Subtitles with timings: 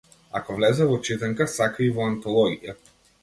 [0.37, 2.77] Ако влезе во читанка, сака и во антологија.